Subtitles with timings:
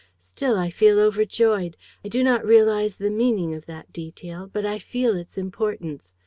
[0.17, 1.77] Still, I feel overjoyed.
[2.03, 6.15] I do not realize the meaning of that detail, but I feel its importance.